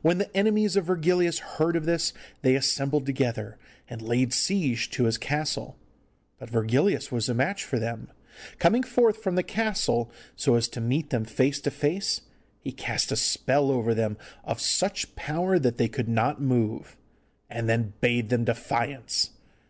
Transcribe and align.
When 0.00 0.16
the 0.16 0.34
enemies 0.34 0.74
of 0.74 0.86
Virgilius 0.86 1.38
heard 1.38 1.76
of 1.76 1.84
this, 1.84 2.14
they 2.40 2.54
assembled 2.54 3.04
together 3.04 3.58
and 3.90 4.00
laid 4.00 4.32
siege 4.32 4.88
to 4.92 5.04
his 5.04 5.18
castle. 5.18 5.76
But 6.38 6.48
Virgilius 6.48 7.12
was 7.12 7.28
a 7.28 7.34
match 7.34 7.62
for 7.62 7.78
them. 7.78 8.10
Coming 8.58 8.82
forth 8.82 9.22
from 9.22 9.34
the 9.34 9.42
castle 9.42 10.10
so 10.34 10.54
as 10.54 10.66
to 10.68 10.80
meet 10.80 11.10
them 11.10 11.26
face 11.26 11.60
to 11.60 11.70
face, 11.70 12.22
he 12.60 12.72
cast 12.72 13.12
a 13.12 13.16
spell 13.16 13.70
over 13.70 13.92
them 13.92 14.16
of 14.44 14.62
such 14.62 15.14
power 15.14 15.58
that 15.58 15.76
they 15.76 15.88
could 15.88 16.08
not 16.08 16.40
move, 16.40 16.96
and 17.50 17.68
then 17.68 17.92
bade 18.00 18.30
them 18.30 18.44
defiance. 18.44 19.32